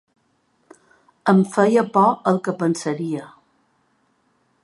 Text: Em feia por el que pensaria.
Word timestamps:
Em 1.33 1.43
feia 1.57 1.83
por 1.97 2.09
el 2.33 2.41
que 2.47 2.57
pensaria. 2.63 3.29